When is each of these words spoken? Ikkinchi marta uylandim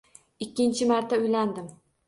Ikkinchi 0.45 0.89
marta 0.93 1.21
uylandim 1.27 1.71